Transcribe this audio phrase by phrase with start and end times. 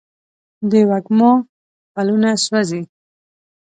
[0.69, 1.31] د وږمو
[1.93, 2.81] پلونه سوزي